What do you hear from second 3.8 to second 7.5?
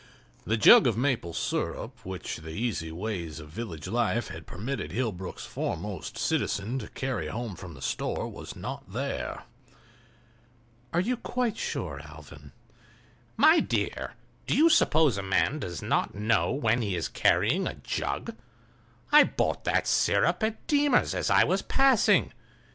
life had permitted Hillbrook's foremost citizen to carry